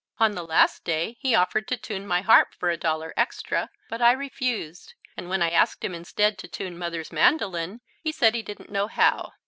[0.17, 4.01] On the last day he offered to tune my harp for a dollar extra, but
[4.01, 8.41] I refused, and when I asked him instead to tune Mother's mandoline he said he
[8.41, 9.33] didn't know how.